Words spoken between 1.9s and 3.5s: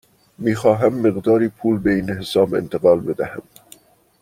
این حساب انتقال بدهم.